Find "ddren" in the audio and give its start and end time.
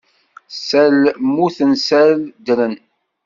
2.45-2.75